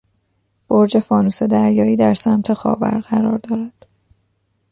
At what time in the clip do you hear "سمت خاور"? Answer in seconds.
2.13-2.99